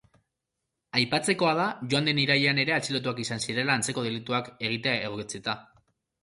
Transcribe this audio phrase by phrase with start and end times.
[0.99, 5.57] Aipatzekoa da joan den irailean ere atxilotuak izan zirela antzeko delituak egitea egotzita.